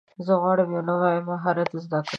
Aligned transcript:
زه 0.25 0.33
غواړم 0.41 0.69
یو 0.75 0.83
نوی 0.89 1.17
مهارت 1.29 1.71
زده 1.83 1.99
کړم. 2.05 2.09